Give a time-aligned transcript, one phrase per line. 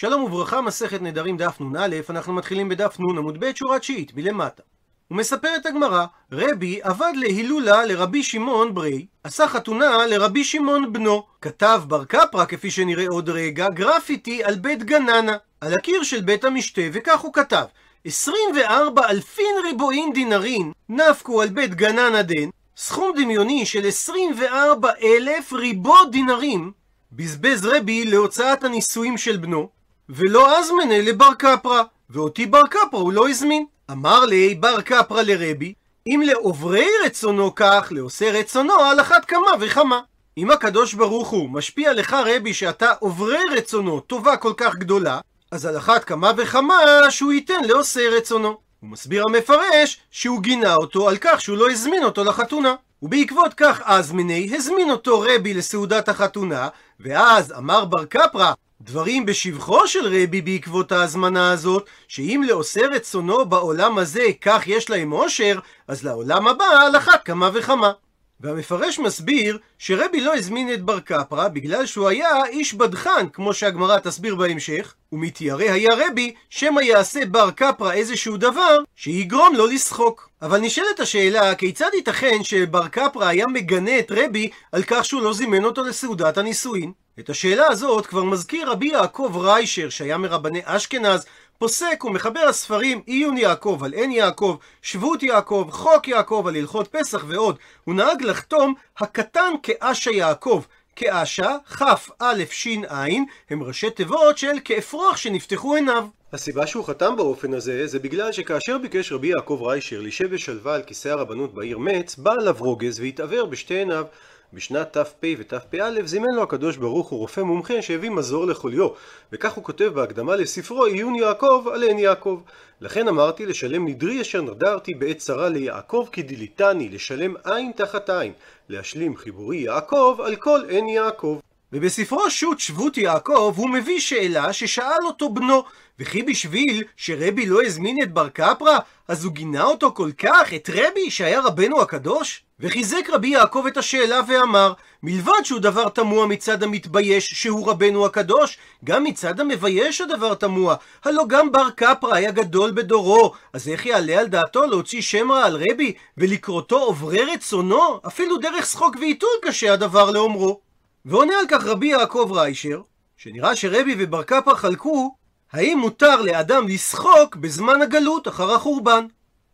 [0.00, 4.62] שלום וברכה, מסכת נדרים דף נ"א, אנחנו מתחילים בדף נ' עמוד ב' שורה תשיעית, מלמטה.
[5.10, 11.22] ומספרת הגמרא, רבי עבד להילולה לרבי שמעון ברי, עשה חתונה לרבי שמעון בנו.
[11.40, 16.44] כתב בר קפרא, כפי שנראה עוד רגע, גרפיטי על בית גננה, על הקיר של בית
[16.44, 17.64] המשתה, וכך הוא כתב:
[18.04, 26.04] 24 אלפין ריבועין דינרין נפקו על בית גננה דן, סכום דמיוני של 24 אלף ריבו
[26.04, 26.72] דינרים
[27.12, 29.79] בזבז רבי להוצאת הנישואים של בנו,
[30.10, 33.66] ולא אזמנה לבר קפרא, ואותי בר קפרא הוא לא הזמין.
[33.90, 35.74] אמר לי בר קפרא לרבי,
[36.06, 40.00] אם לעוברי רצונו כך, לעושה רצונו על אחת כמה וכמה.
[40.38, 45.20] אם הקדוש ברוך הוא משפיע לך רבי שאתה עוברי רצונו טובה כל כך גדולה,
[45.50, 48.58] אז על אחת כמה וכמה שהוא ייתן לעושה רצונו.
[48.80, 52.74] הוא מסביר המפרש שהוא גינה אותו על כך שהוא לא הזמין אותו לחתונה.
[53.02, 56.68] ובעקבות כך אזמיני הזמין אותו רבי לסעודת החתונה,
[57.00, 63.98] ואז אמר בר קפרא, דברים בשבחו של רבי בעקבות ההזמנה הזאת, שאם לעושה רצונו בעולם
[63.98, 67.92] הזה כך יש להם עושר, אז לעולם הבא על אחת כמה וכמה.
[68.40, 73.98] והמפרש מסביר שרבי לא הזמין את בר קפרא בגלל שהוא היה איש בדחן, כמו שהגמרא
[73.98, 80.30] תסביר בהמשך, ומתיירא היה רבי שמא יעשה בר קפרא איזשהו דבר שיגרום לו לשחוק.
[80.42, 85.32] אבל נשאלת השאלה, כיצד ייתכן שבר קפרא היה מגנה את רבי על כך שהוא לא
[85.32, 86.92] זימן אותו לסעודת הנישואין?
[87.20, 91.26] את השאלה הזאת כבר מזכיר רבי יעקב ריישר, שהיה מרבני אשכנז,
[91.58, 97.24] פוסק ומחבר הספרים עיון יעקב על עין יעקב, שבות יעקב, חוק יעקב על הלכות פסח
[97.28, 97.56] ועוד.
[97.84, 100.62] הוא נהג לחתום הקטן כאשה יעקב.
[100.96, 103.04] כאשה, כ"א ש"ע,
[103.50, 106.06] הם ראשי תיבות של כאפרוח שנפתחו עיניו.
[106.32, 110.82] הסיבה שהוא חתם באופן הזה, זה בגלל שכאשר ביקש רבי יעקב ריישר לישב בשלווה על
[110.82, 114.04] כיסא הרבנות בעיר מצ, בא עליו רוגז והתעוור בשתי עיניו.
[114.52, 118.88] בשנת ת"פ ות"פא זימן לו הקדוש ברוך הוא רופא מומחה שהביא מזור לחוליו.
[119.32, 122.40] וכך הוא כותב בהקדמה לספרו עיון יעקב על עין יעקב
[122.80, 128.32] לכן אמרתי לשלם נדרי אשר נדרתי בעת צרה ליעקב כי דיליתני לשלם עין תחת עין.
[128.68, 131.38] להשלים חיבורי יעקב על כל עין יעקב
[131.72, 135.64] ובספרו שו"ת שבות יעקב הוא מביא שאלה ששאל אותו בנו
[135.98, 140.70] וכי בשביל שרבי לא הזמין את בר קפרא אז הוא גינה אותו כל כך, את
[140.74, 142.42] רבי שהיה רבנו הקדוש?
[142.60, 144.72] וחיזק רבי יעקב את השאלה ואמר,
[145.02, 150.76] מלבד שהוא דבר תמוה מצד המתבייש שהוא רבנו הקדוש, גם מצד המבייש הדבר תמוה.
[151.04, 155.44] הלא גם בר קפרא היה גדול בדורו, אז איך יעלה על דעתו להוציא שם רע
[155.44, 158.00] על רבי ולקרותו עוברי רצונו?
[158.06, 160.69] אפילו דרך שחוק ועיתול קשה הדבר לאומרו.
[161.04, 162.80] ועונה על כך רבי יעקב ריישר,
[163.16, 165.14] שנראה שרבי ובר קפרא חלקו
[165.52, 169.06] האם מותר לאדם לשחוק בזמן הגלות אחר החורבן.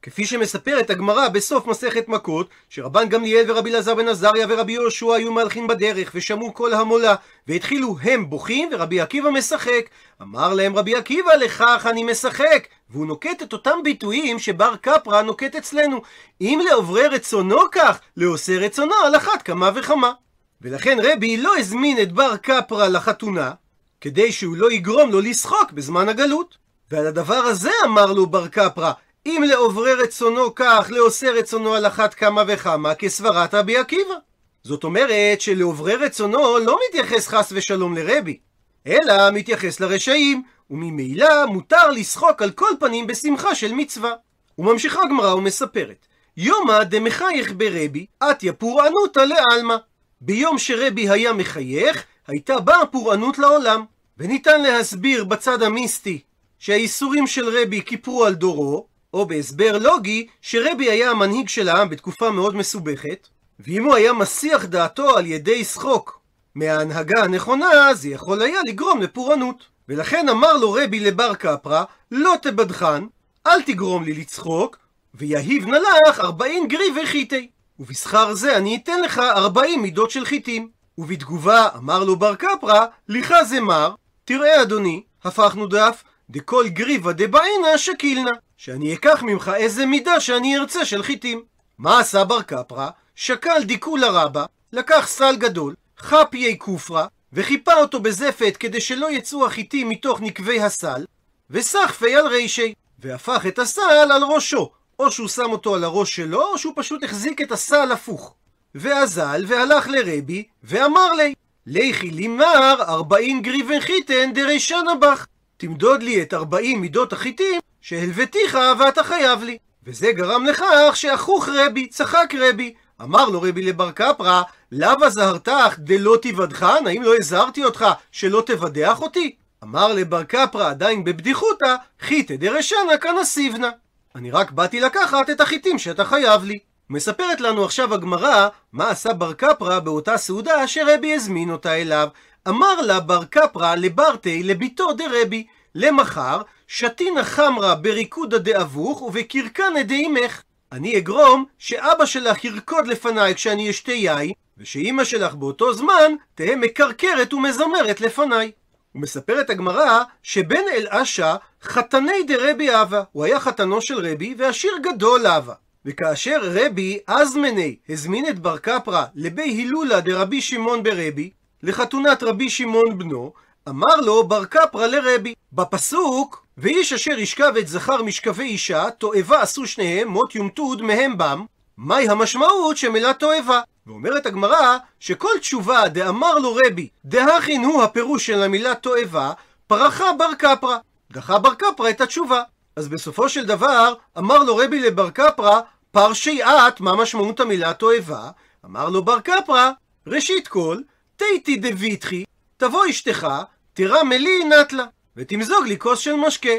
[0.03, 5.33] כפי שמספרת הגמרא בסוף מסכת מכות, שרבן גמליאל ורבי אלעזר בן עזריה ורבי יהושע היו
[5.33, 7.15] מהלכים בדרך ושמעו כל המולה,
[7.49, 9.91] והתחילו הם בוכים ורבי עקיבא משחק.
[10.23, 15.55] אמר להם רבי עקיבא לכך אני משחק, והוא נוקט את אותם ביטויים שבר קפרא נוקט
[15.55, 16.03] אצלנו.
[16.41, 20.13] אם לעוברי רצונו כך, לעושה רצונו על אחת כמה וכמה.
[20.61, 23.53] ולכן רבי לא הזמין את בר קפרא לחתונה,
[24.01, 26.57] כדי שהוא לא יגרום לו לשחוק בזמן הגלות.
[26.91, 28.93] ועל הדבר הזה אמר לו בר קפרא,
[29.27, 34.15] אם לעוברי רצונו כך, לעושה רצונו על אחת כמה וכמה, כסברת רבי עקיבא.
[34.63, 38.39] זאת אומרת שלעוברי רצונו לא מתייחס חס ושלום לרבי,
[38.87, 44.13] אלא מתייחס לרשעים, וממילא מותר לשחוק על כל פנים בשמחה של מצווה.
[44.59, 46.07] וממשיכה הגמרא ומספרת,
[46.37, 49.77] יומא דמחייך ברבי, אתיה פורענותא לעלמא.
[50.21, 53.85] ביום שרבי היה מחייך, הייתה באה פורענות לעולם.
[54.19, 56.21] וניתן להסביר בצד המיסטי
[56.59, 62.31] שהאיסורים של רבי כיפרו על דורו, או בהסבר לוגי שרבי היה המנהיג של העם בתקופה
[62.31, 63.29] מאוד מסובכת,
[63.61, 66.21] ואם הוא היה מסיח דעתו על ידי שחוק
[66.55, 69.65] מההנהגה הנכונה, זה יכול היה לגרום לפורענות.
[69.89, 73.07] ולכן אמר לו רבי לבר קפרא, לא תבדחן,
[73.47, 74.79] אל תגרום לי לצחוק,
[75.15, 75.79] ויהיב נא
[76.09, 77.51] לך ארבעים גריבי חיטי.
[77.81, 80.77] ובשכר זה אני אתן לך ארבעים מידות של חיטים.
[80.99, 83.95] ובתגובה אמר לו בר קפרא, לך זה מר,
[84.25, 90.85] תראה אדוני, הפכנו דף, דכל גריבה דבעינה שקילנה, שאני אקח ממך איזה מידה שאני ארצה
[90.85, 91.43] של חיטים.
[91.79, 92.89] מה עשה בר קפרא?
[93.15, 99.89] שקל דיקולה רבה, לקח סל גדול, חפיי כופרה, וחיפה אותו בזפת כדי שלא יצאו החיטים
[99.89, 101.05] מתוך נקבי הסל,
[101.51, 106.43] וסחפי על רישי, והפך את הסל על ראשו, או שהוא שם אותו על הראש שלו,
[106.43, 108.35] או שהוא פשוט החזיק את הסל הפוך.
[108.75, 111.35] ואזל והלך לרבי, ואמר לי,
[111.67, 115.27] לכי לימר ארבעים גריבן חיתן דרישנה בך.
[115.57, 119.59] תמדוד לי את ארבעים מידות החיטים שהלוותיך ואתה חייב לי.
[119.85, 122.75] וזה גרם לכך שאחוך רבי, צחק רבי.
[123.03, 126.87] אמר לו רבי לבר קפרא, לאו זהרתך דלא תיבדחן?
[126.87, 129.37] האם לא הזהרתי אותך שלא תבדח אותי?
[129.63, 133.71] אמר לבר קפרא עדיין בבדיחותא, חיתא דרשנה כנסיבנה.
[134.17, 136.59] אני רק באתי לקחת את החיטים שאתה חייב לי.
[136.91, 142.09] מספרת לנו עכשיו הגמרא מה עשה בר קפרא באותה סעודה שרבי הזמין אותה אליו.
[142.49, 150.43] אמר לה בר קפרא לברטי לביתו דרבי, למחר שתינא חמרא בריקודא דאבוך ובקרקנא דאימך.
[150.73, 157.35] אני אגרום שאבא שלך ירקוד לפניי כשאני אשתה יין, ושאימא שלך באותו זמן תהא מקרקרת
[157.35, 158.51] ומזמרת לפניי.
[158.97, 165.55] ומספרת הגמרא שבן אל-אשה חתני דרבי אבה, הוא היה חתנו של רבי והשיר גדול אבה.
[165.85, 171.31] וכאשר רבי אזמני הזמין את בר קפרא לבי הילולה דרבי שמעון ברבי,
[171.63, 173.33] לחתונת רבי שמעון בנו,
[173.69, 179.67] אמר לו בר קפרא לרבי, בפסוק, ואיש אשר ישכב את זכר משכבי אישה, תועבה עשו
[179.67, 181.45] שניהם, מות יומתוד מהם בם,
[181.77, 183.61] מהי המשמעות שמילה תועבה?
[183.87, 189.33] ואומרת הגמרא שכל תשובה דאמר לו רבי, דהכין הוא הפירוש של המילה תועבה,
[189.67, 190.77] פרחה בר קפרא.
[191.13, 192.43] דחה בר קפרא את התשובה.
[192.77, 195.61] אז בסופו של דבר, אמר לו רבי לבר קפרא,
[195.91, 198.31] פרשי את, מה משמעות המילה תועבה?
[198.65, 199.71] אמר לו בר קפרא,
[200.07, 200.81] ראשית כל,
[201.17, 202.25] תיתי דביתחי,
[202.57, 203.29] תבוא אשתך,
[203.75, 204.85] תרמי לי נטלה,
[205.17, 206.57] ותמזוג לי כוס של משקה.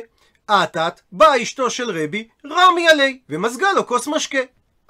[0.50, 4.39] אטת, באה אשתו של רבי, רמי עלי, ומזגה לו כוס משקה.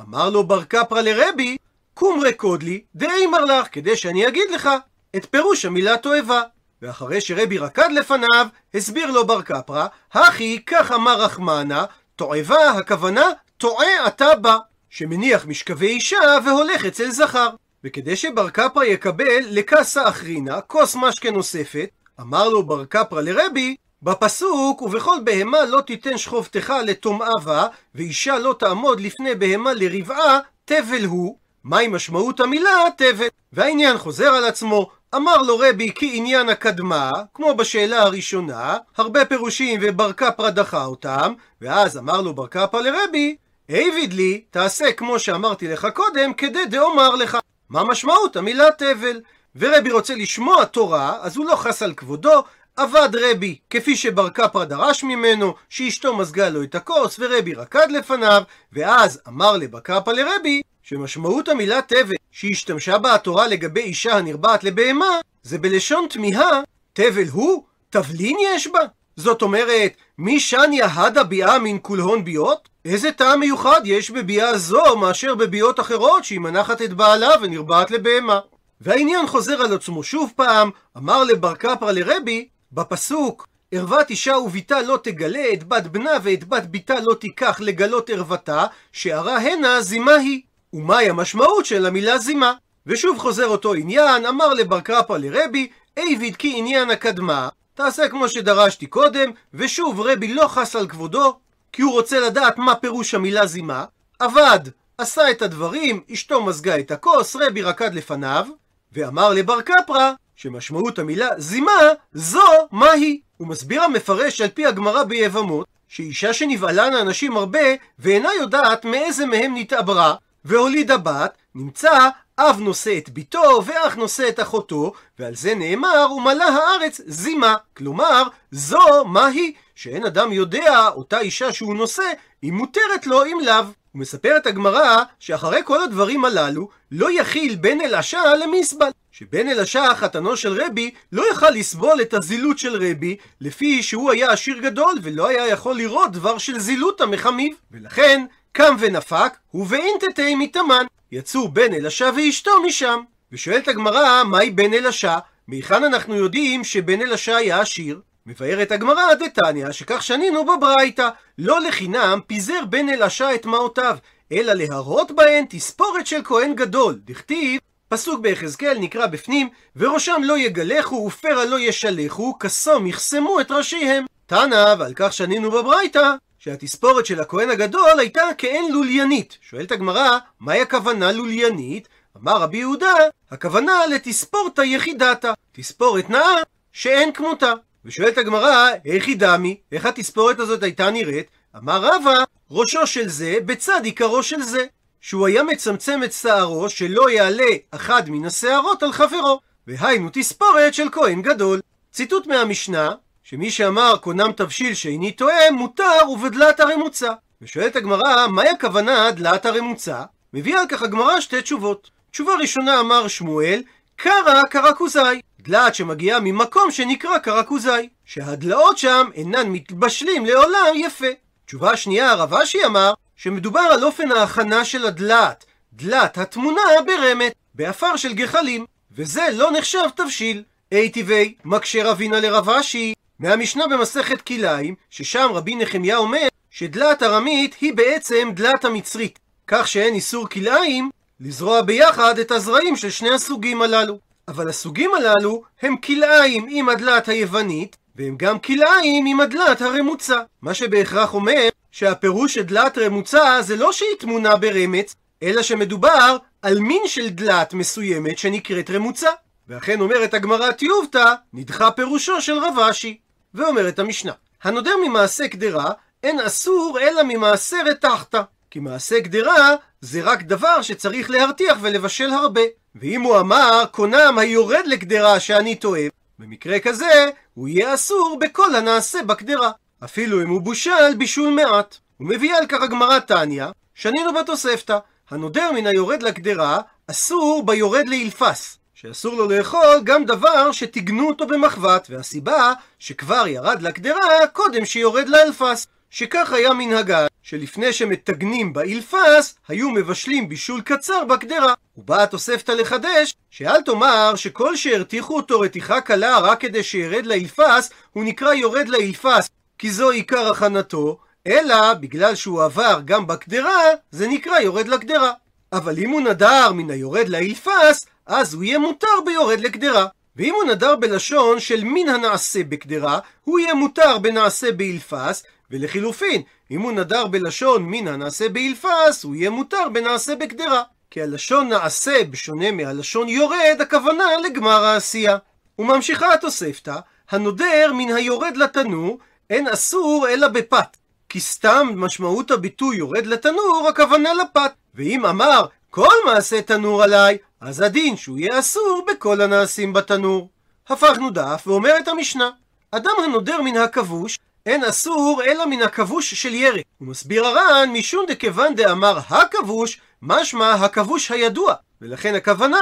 [0.01, 1.57] אמר לו בר קפרא לרבי,
[1.99, 4.69] קום רקוד לי, דאמר לך, כדי שאני אגיד לך
[5.15, 6.41] את פירוש המילה תועבה.
[6.81, 11.85] ואחרי שרבי רקד לפניו, הסביר לו בר קפרא, הכי כך אמר רחמנה,
[12.15, 13.25] תועבה הכוונה
[13.57, 14.57] טועה אתה בה,
[14.89, 17.49] שמניח משכבי אישה והולך אצל זכר.
[17.83, 21.89] וכדי שבר קפרא יקבל לקסה אחרינה, כוס משקה נוספת,
[22.21, 28.55] אמר לו בר קפרא לרבי, בפסוק, ובכל בהמה לא תיתן שכבתך לטומאה בה, ואישה לא
[28.59, 31.46] תעמוד לפני בהמה לרבעה, תבל הוא.
[31.67, 33.27] מהי משמעות המילה תבל?
[33.53, 39.79] והעניין חוזר על עצמו, אמר לו רבי כי עניין הקדמה, כמו בשאלה הראשונה, הרבה פירושים
[39.83, 43.35] ובר קפרא דחה אותם, ואז אמר לו בר קפרא לרבי,
[43.69, 47.37] העביד לי, תעשה כמו שאמרתי לך קודם, כדי דאומר לך.
[47.69, 49.21] מה משמעות המילה תבל?
[49.55, 52.43] ורבי רוצה לשמוע תורה, אז הוא לא חס על כבודו,
[52.77, 58.43] עבד רבי, כפי שבר קפרא דרש ממנו, שאשתו מזגה לו את הכוס, ורבי רקד לפניו,
[58.73, 65.19] ואז אמר לבר קפרא לרבי, שמשמעות המילה תבל שהשתמשה בה התורה לגבי אישה הנרבעת לבהמה,
[65.43, 66.61] זה בלשון תמיהה,
[66.93, 67.63] תבל הוא?
[67.89, 68.79] תבלין יש בה?
[69.15, 72.69] זאת אומרת, מי שניה הדה ביאה מן כולהון ביאות?
[72.85, 78.39] איזה טעם מיוחד יש בביאה זו מאשר בביאות אחרות שהיא מנחת את בעלה ונרבעת לבהמה?
[78.81, 84.99] והעניין חוזר על עצמו שוב פעם, אמר לבר קפרא לרבי, בפסוק ערוות אישה וביתה לא
[85.03, 90.41] תגלה, את בת בנה ואת בת ביתה לא תיקח לגלות ערוותה, שערה הנה זימה היא.
[90.77, 92.53] ומהי המשמעות של המילה זימה?
[92.87, 98.85] ושוב חוזר אותו עניין, אמר לבר קפרא לרבי, איביד כי עניין הקדמה, תעשה כמו שדרשתי
[98.85, 101.37] קודם, ושוב רבי לא חס על כבודו,
[101.71, 103.85] כי הוא רוצה לדעת מה פירוש המילה זימה,
[104.19, 104.59] עבד,
[104.97, 108.47] עשה את הדברים, אשתו מזגה את הכוס, רבי רקד לפניו,
[108.93, 111.81] ואמר לבר קפרא, שמשמעות המילה זימה,
[112.13, 113.21] זו מהי.
[113.37, 117.67] הוא מסביר המפרש על פי הגמרא ביבמות, שאישה שנבהלנה אנשים הרבה,
[117.99, 120.15] ואינה יודעת מאיזה מהם נתעברה,
[120.47, 122.09] והולידה בת, נמצא
[122.39, 127.55] אב נושא את ביתו, ואח נושא את אחותו, ועל זה נאמר, ומלא הארץ זימה.
[127.77, 132.11] כלומר, זו מהי, שאין אדם יודע, אותה אישה שהוא נושא,
[132.41, 133.65] היא מותרת לו אם לאו.
[133.95, 138.89] ומספרת הגמרא, שאחרי כל הדברים הללו, לא יכיל בן אל-אשה למסבל.
[139.11, 144.31] שבן אל-אשה, חתנו של רבי, לא יכל לסבול את הזילות של רבי, לפי שהוא היה
[144.31, 147.55] עשיר גדול, ולא היה יכול לראות דבר של זילות המחמיב.
[147.71, 150.85] ולכן, קם ונפק, ובאינטטי מתאמן.
[151.11, 152.99] יצאו בן אל-אשה ואשתו משם.
[153.31, 155.19] ושואלת הגמרא, מהי בן אל-אשה?
[155.47, 158.01] מהיכן אנחנו יודעים שבן אל-אשה היה עשיר?
[158.25, 163.97] מבארת הגמרא דתניא, שכך שנינו בברייתא, לא לחינם פיזר בן אל-אשה את מעותיו,
[164.31, 166.99] אלא להרות בהן תספורת של כהן גדול.
[167.05, 174.05] דכתיב, פסוק ביחזקאל נקרא בפנים, וראשם לא יגלחו ופרע לא ישלחו, כסום יחסמו את ראשיהם.
[174.25, 176.13] תנא, ועל כך שנינו בברייתא,
[176.47, 179.37] שהתספורת של הכהן הגדול הייתה כאין לוליינית.
[179.41, 181.87] שואלת הגמרא, מהי הכוונה לוליינית?
[182.17, 182.93] אמר רבי יהודה,
[183.31, 186.35] הכוונה לתספורתא יחידתא, תספורת נאה
[186.71, 187.53] שאין כמותה.
[187.85, 189.57] ושואלת הגמרא, איך היא דמי?
[189.71, 191.27] איך התספורת הזאת הייתה נראית?
[191.57, 194.65] אמר רבא, ראשו של זה בצד עיקרו של זה.
[195.01, 199.39] שהוא היה מצמצם את שערו שלא יעלה אחד מן השערות על חברו.
[199.67, 201.59] והיינו תספורת של כהן גדול.
[201.91, 202.91] ציטוט מהמשנה,
[203.29, 207.11] שמי שאמר קונם תבשיל שאיני טועם, מותר ובדלעת הרמוצה.
[207.41, 210.03] ושואלת הגמרא, מהי הכוונה דלעת הרמוצה?
[210.33, 211.89] מביאה על כך הגמרא שתי תשובות.
[212.11, 213.63] תשובה ראשונה אמר שמואל,
[213.97, 214.99] קרקוזאי.
[215.39, 221.07] דלעת שמגיעה ממקום שנקרא קרקוזאי, שהדלעות שם אינן מתבשלים לעולם יפה.
[221.45, 227.95] תשובה שנייה, הרב אשי אמר שמדובר על אופן ההכנה של הדלעת, דלעת הטמונה ברמץ, באפר
[227.95, 230.43] של גחלים, וזה לא נחשב תבשיל.
[230.71, 237.55] אי טבעי, מקשה רבינה לרב אשי, מהמשנה במסכת כליים, ששם רבי נחמיה אומר שדלת ארמית
[237.61, 243.61] היא בעצם דלת המצרית, כך שאין איסור כלאיים לזרוע ביחד את הזרעים של שני הסוגים
[243.61, 243.99] הללו.
[244.27, 250.21] אבל הסוגים הללו הם כלאיים עם הדלת היוונית, והם גם כלאיים עם הדלת הרמוצה.
[250.41, 256.59] מה שבהכרח אומר שהפירוש של דלת רמוצה זה לא שהיא תמונה ברמץ, אלא שמדובר על
[256.59, 259.09] מין של דלת מסוימת שנקראת רמוצה.
[259.47, 262.97] ואכן אומרת הגמרא טיובתא, נדחה פירושו של רב אשי.
[263.37, 264.11] ואומרת המשנה,
[264.43, 265.71] הנודר ממעשה קדרה,
[266.03, 268.21] אין אסור אלא ממעשה רתחתא.
[268.51, 272.41] כי מעשה קדרה זה רק דבר שצריך להרתיח ולבשל הרבה.
[272.75, 275.81] ואם הוא אמר, קונם היורד לקדרה שאני טועה,
[276.19, 279.51] במקרה כזה, הוא יהיה אסור בכל הנעשה בקדרה.
[279.83, 281.77] אפילו אם הוא בושל בישול מעט.
[281.97, 284.77] הוא מביא על כך הגמרא תניא, שנינו בתוספתא,
[285.09, 288.56] הנודר מן היורד לקדרה, אסור ביורד לאילפס.
[288.81, 295.67] שאסור לו לאכול גם דבר שטיגנו אותו במחבת, והסיבה שכבר ירד לקדרה קודם שיורד לאלפס.
[295.89, 301.53] שכך היה מנהגה, שלפני שמטגנים באילפס, היו מבשלים בישול קצר בקדרה.
[301.77, 308.03] ובאה התוספתא לחדש, שאל תאמר שכל שהרתיחו אותו רתיחה קלה רק כדי שירד לאילפס, הוא
[308.03, 314.39] נקרא יורד לאילפס, כי זו עיקר הכנתו, אלא בגלל שהוא עבר גם בקדרה, זה נקרא
[314.39, 315.11] יורד לקדרה.
[315.53, 319.87] אבל אם הוא נדר מן היורד לאילפס, אז הוא יהיה מותר ביורד לקדרה.
[320.15, 326.61] ואם הוא נדר בלשון של מן הנעשה בקדרה, הוא יהיה מותר בנעשה באילפס, ולחילופין, אם
[326.61, 330.63] הוא נדר בלשון מן הנעשה באילפס, הוא יהיה מותר בנעשה בקדרה.
[330.91, 335.17] כי הלשון נעשה, בשונה מהלשון יורד, הכוונה לגמר העשייה.
[335.59, 336.75] וממשיכה התוספתא,
[337.09, 338.99] הנודר מן היורד לתנור,
[339.29, 340.77] אין אסור אלא בפת.
[341.09, 344.51] כי סתם משמעות הביטוי יורד לתנור, הכוונה לפת.
[344.77, 350.29] ואם אמר, כל מעשה תנור עליי, אז הדין שהוא יהיה אסור בכל הנעשים בתנור.
[350.69, 352.29] הפכנו דף ואומרת המשנה,
[352.71, 356.63] אדם הנודר מן הכבוש, אין אסור אלא מן הכבוש של ירק.
[356.77, 362.59] הוא מסביר הר"ן, משום דכיוון דאמר הכבוש, משמע הכבוש הידוע, ולכן הכוונה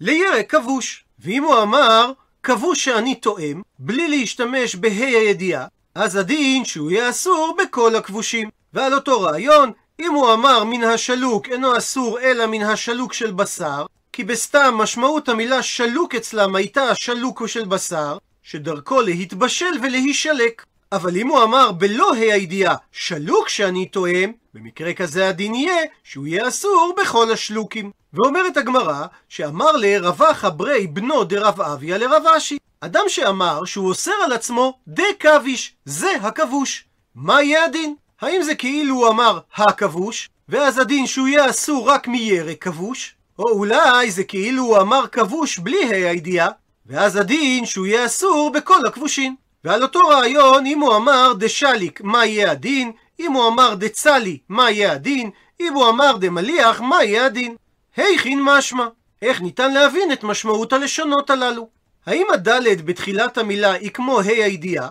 [0.00, 1.04] לירק כבוש.
[1.18, 2.12] ואם הוא אמר,
[2.42, 8.50] כבוש שאני תואם, בלי להשתמש בה"א הידיעה, אז הדין שהוא יהיה אסור בכל הכבושים.
[8.74, 13.86] ועל אותו רעיון, אם הוא אמר מן השלוק אינו אסור אלא מן השלוק של בשר,
[14.12, 20.64] כי בסתם משמעות המילה שלוק אצלם הייתה שלוקו של בשר, שדרכו להתבשל ולהישלק.
[20.92, 26.26] אבל אם הוא אמר בלא ה' הידיעה שלוק שאני תואם, במקרה כזה הדין יהיה שהוא
[26.26, 27.90] יהיה אסור בכל השלוקים.
[28.12, 32.58] ואומרת הגמרא שאמר לרווח הברי בנו דרב אביה לרב אשי.
[32.80, 36.84] אדם שאמר שהוא אוסר על עצמו דה כביש, זה הכבוש.
[37.14, 37.94] מה יהיה הדין?
[38.20, 43.14] האם זה כאילו הוא אמר הכבוש, ואז הדין שהוא יהיה אסור רק מירק כבוש?
[43.38, 46.48] או אולי זה כאילו הוא אמר כבוש בלי ה' הידיעה,
[46.86, 49.36] ואז הדין שהוא יהיה אסור בכל הכבושים.
[49.64, 52.92] ועל אותו רעיון, אם הוא אמר דשליק, מה יהיה הדין?
[53.20, 55.30] אם הוא אמר דצלי, מה יהיה הדין?
[55.60, 57.56] אם הוא אמר דמליח, מה יהיה הדין?
[57.96, 58.86] היכין משמע.
[59.22, 61.68] איך ניתן להבין את משמעות הלשונות הללו?
[62.06, 64.88] האם הדלת בתחילת המילה היא כמו ה' הידיעה,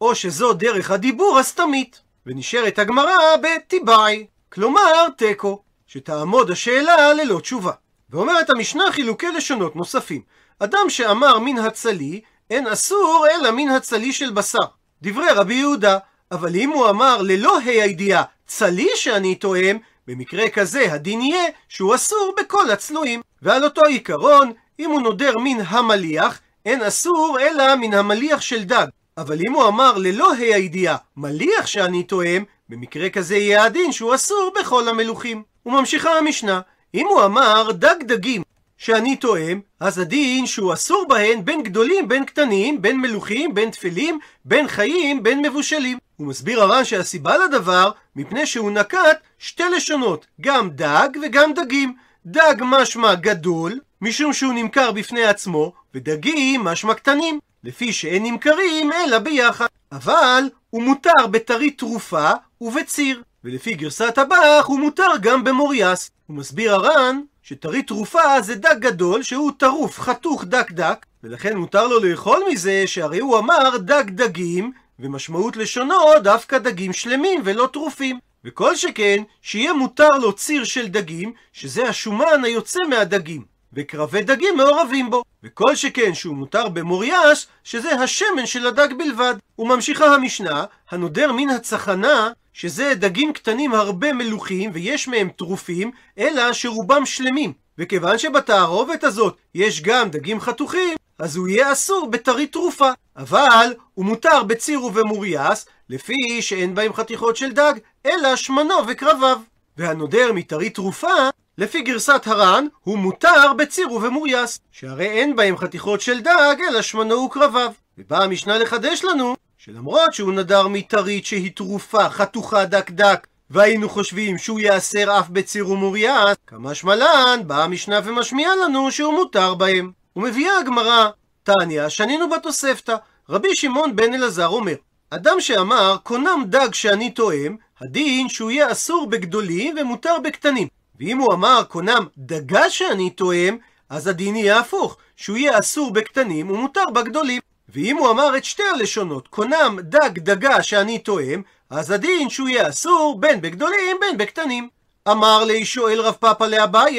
[0.00, 2.00] או שזו דרך הדיבור הסתמית?
[2.30, 7.72] ונשארת הגמרא בטיבעי, כלומר תיקו, שתעמוד השאלה ללא תשובה.
[8.10, 10.22] ואומרת המשנה חילוקי לשונות נוספים.
[10.58, 12.20] אדם שאמר מן הצלי,
[12.50, 14.58] אין אסור אלא מן הצלי של בשר.
[15.02, 15.98] דברי רבי יהודה.
[16.32, 21.94] אבל אם הוא אמר ללא ה' הידיעה צלי שאני תואם, במקרה כזה הדין יהיה שהוא
[21.94, 23.20] אסור בכל הצלויים.
[23.42, 28.86] ועל אותו עיקרון, אם הוא נודר מן המליח, אין אסור אלא מן המליח של דג.
[29.20, 34.14] אבל אם הוא אמר ללא ה' הידיעה מליח שאני תואם, במקרה כזה יהיה הדין שהוא
[34.14, 35.42] אסור בכל המלוכים.
[35.66, 36.60] וממשיכה המשנה,
[36.94, 38.42] אם הוא אמר דג דגים
[38.76, 44.18] שאני תואם, אז הדין שהוא אסור בהן בין גדולים בין קטנים, בין מלוכים, בין תפלים,
[44.44, 45.98] בין חיים, בין מבושלים.
[46.16, 51.94] הוא מסביר הר"ן שהסיבה לדבר, מפני שהוא נקט שתי לשונות, גם דג וגם דגים.
[52.26, 59.18] דג משמע גדול, משום שהוא נמכר בפני עצמו, ודגים משמע קטנים, לפי שאין נמכרים אלא
[59.18, 59.66] ביחד.
[59.92, 62.30] אבל הוא מותר בטרי תרופה
[62.60, 66.10] ובציר, ולפי גרסת הבח הוא מותר גם במוריאס.
[66.26, 71.86] הוא מסביר הר"ן שטרי תרופה זה דג גדול שהוא טרוף, חתוך דק דק, ולכן מותר
[71.86, 78.18] לו לאכול מזה שהרי הוא אמר דג דגים, ומשמעות לשונו דווקא דגים שלמים ולא טרופים.
[78.44, 83.44] וכל שכן, שיהיה מותר לו ציר של דגים, שזה השומן היוצא מהדגים.
[83.72, 85.22] וקרבי דגים מעורבים בו.
[85.44, 89.34] וכל שכן שהוא מותר במוריאס, שזה השמן של הדג בלבד.
[89.58, 97.06] וממשיכה המשנה, הנודר מן הצחנה, שזה דגים קטנים הרבה מלוכים ויש מהם טרופים, אלא שרובם
[97.06, 97.52] שלמים.
[97.78, 102.90] וכיוון שבתערובת הזאת יש גם דגים חתוכים, אז הוא יהיה אסור בטרי תרופה.
[103.16, 107.72] אבל הוא מותר בציר ובמוריאס, לפי שאין בהם חתיכות של דג,
[108.06, 109.40] אלא שמנו וקרביו.
[109.76, 111.28] והנודר מטרי תרופה,
[111.60, 117.14] לפי גרסת הר"ן, הוא מותר בציר ובמוריאס, שהרי אין בהם חתיכות של דג, אלא שמנו
[117.14, 117.72] וקרביו.
[117.98, 124.38] ובאה המשנה לחדש לנו, שלמרות שהוא נדר מטרית שהיא תרופה, חתוכה דק דק, והיינו חושבים
[124.38, 129.92] שהוא ייאסר אף בציר ומוריאס, כמה שמלן, באה המשנה ומשמיעה לנו שהוא מותר בהם.
[130.16, 131.08] ומביאה הגמרא,
[131.42, 132.96] תניא, שנינו בתוספתא,
[133.28, 134.74] רבי שמעון בן אלעזר אומר,
[135.10, 140.79] אדם שאמר, קונם דג שאני תואם, הדין שהוא יהיה אסור בגדולים ומותר בקטנים.
[141.00, 143.56] ואם הוא אמר, קונם דגה שאני תואם,
[143.88, 147.40] אז הדין יהיה הפוך, שהוא יהיה אסור בקטנים ומותר בגדולים.
[147.68, 152.68] ואם הוא אמר את שתי הלשונות, קונם דג דגה שאני תואם, אז הדין שהוא יהיה
[152.68, 154.68] אסור בין בגדולים בין בקטנים.
[155.10, 156.98] אמר לי שואל רב פאפא לאביי,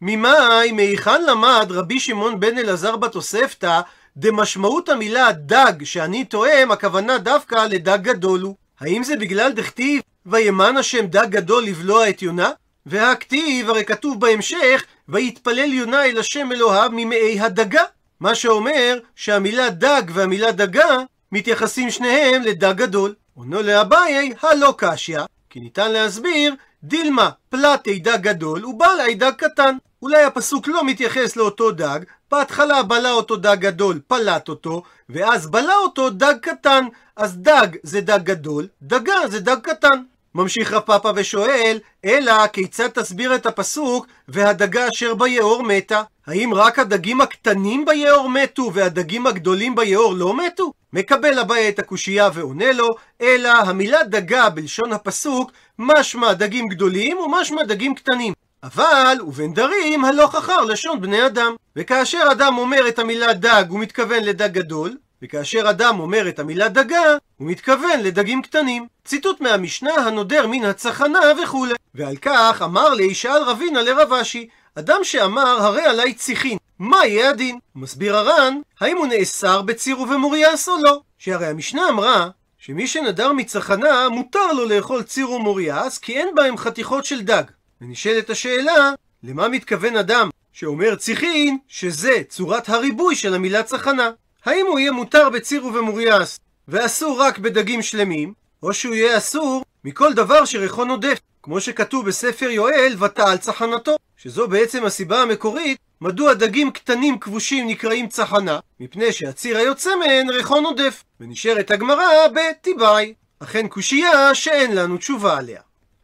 [0.00, 3.80] ממאי מהיכן למד רבי שמעון בן אלעזר בתוספתא
[4.16, 8.56] דמשמעות המילה דג שאני תואם, הכוונה דווקא לדג גדול הוא.
[8.80, 12.50] האם זה בגלל דכתיב וימן השם דג גדול לבלוע את יונה?
[12.86, 17.82] והכתיב הרי כתוב בהמשך ויתפלל יונה אל השם אלוהיו ממאי הדגה.
[18.20, 20.98] מה שאומר שהמילה דג והמילה דגה
[21.32, 23.14] מתייחסים שניהם לדג גדול.
[23.34, 25.20] עונו לאביי הלא קשיא,
[25.50, 29.76] כי ניתן להסביר דילמה פלטי דג גדול ובעלי דג קטן.
[30.02, 35.74] אולי הפסוק לא מתייחס לאותו דג, בהתחלה בלע אותו דג גדול, פלט אותו, ואז בלע
[35.74, 36.84] אותו דג קטן.
[37.16, 40.02] אז דג זה דג גדול, דגה זה דג קטן.
[40.34, 46.02] ממשיך רב פאפא ושואל, אלא כיצד תסביר את הפסוק והדגה אשר ביאור מתה?
[46.26, 50.72] האם רק הדגים הקטנים ביאור מתו והדגים הגדולים ביאור לא מתו?
[50.92, 52.88] מקבל אביי את הקושייה ועונה לו,
[53.20, 58.32] אלא המילה דגה בלשון הפסוק משמע דגים גדולים ומשמע דגים קטנים.
[58.62, 61.54] אבל ובין דרים הלוך אחר לשון בני אדם.
[61.76, 66.68] וכאשר אדם אומר את המילה דג הוא מתכוון לדג גדול, וכאשר אדם אומר את המילה
[66.68, 68.86] דגה, הוא מתכוון לדגים קטנים.
[69.04, 71.74] ציטוט מהמשנה הנודר מן הצחנה וכולי.
[71.94, 77.30] ועל כך אמר לי, שאל רבינה לרב אשי, אדם שאמר הרי עלי ציחין, מה יהיה
[77.30, 77.58] הדין?
[77.74, 81.00] מסביר הר"ן, האם הוא נאסר בציר ובמוריאס או לא?
[81.18, 87.04] שהרי המשנה אמרה שמי שנדר מצחנה מותר לו לאכול ציר ומוריאס כי אין בהם חתיכות
[87.04, 87.42] של דג.
[87.80, 94.10] ונשאלת השאלה, למה מתכוון אדם שאומר ציחין, שזה צורת הריבוי של המילה צחנה?
[94.44, 100.12] האם הוא יהיה מותר בציר ובמוריאס ואסור רק בדגים שלמים, או שהוא יהיה אסור מכל
[100.12, 106.70] דבר שריחו נודף, כמו שכתוב בספר יואל ותעל צחנתו, שזו בעצם הסיבה המקורית מדוע דגים
[106.70, 111.04] קטנים כבושים נקראים צחנה, מפני שהציר היוצא מהן ריחו נודף.
[111.20, 113.14] ונשארת הגמרא בטיבאי.
[113.42, 115.60] אכן קושייה שאין לנו תשובה עליה.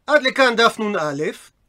[0.07, 1.23] עד לכאן דף נ"א.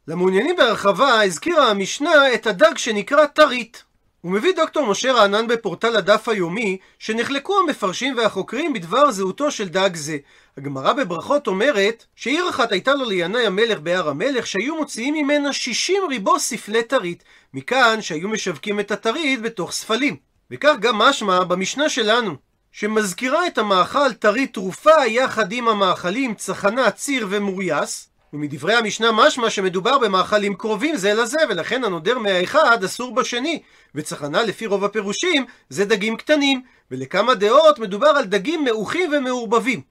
[0.07, 3.83] למעוניינים בהרחבה הזכירה המשנה את הדג שנקרא טרית.
[4.21, 9.89] הוא מביא דוקטור משה רענן בפורטל הדף היומי שנחלקו המפרשים והחוקרים בדבר זהותו של דג
[9.95, 10.17] זה.
[10.57, 16.03] הגמרא בברכות אומרת שעיר אחת הייתה לו לינאי המלך בהר המלך שהיו מוציאים ממנה 60
[16.09, 17.23] ריבו ספלי טרית.
[17.53, 20.15] מכאן שהיו משווקים את הטרית בתוך ספלים.
[20.51, 22.35] וכך גם משמע במשנה שלנו,
[22.71, 29.97] שמזכירה את המאכל טרית תרופה יחד עם המאכלים צחנה, ציר ומוריאס, ומדברי המשנה משמע שמדובר
[29.97, 33.61] במאכלים קרובים זה לזה, ולכן הנודר מהאחד אסור בשני.
[33.95, 39.81] וצחנה לפי רוב הפירושים זה דגים קטנים, ולכמה דעות מדובר על דגים מעוכים ומעורבבים.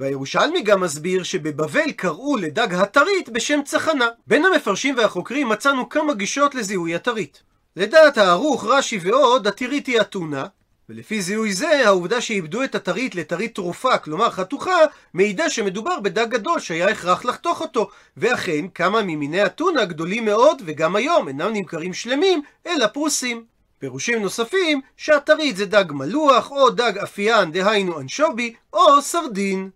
[0.00, 4.08] והירושלמי גם מסביר שבבבל קראו לדג הטרית בשם צחנה.
[4.26, 7.42] בין המפרשים והחוקרים מצאנו כמה גישות לזיהוי הטרית.
[7.76, 10.46] לדעת הערוך, רש"י ועוד, הטירית היא אתונה,
[10.88, 14.78] ולפי זיהוי זה, העובדה שאיבדו את הטרית לטרית תרופה, כלומר חתוכה,
[15.14, 17.88] מעידה שמדובר בדג גדול שהיה הכרח לחתוך אותו.
[18.16, 23.44] ואכן, כמה ממיני אתונה גדולים מאוד, וגם היום אינם נמכרים שלמים, אלא פרוסים.
[23.78, 29.70] פירושים נוספים, שהטרית זה דג מלוח, או דג אפיין, דהיינו אנשובי, או סרדין.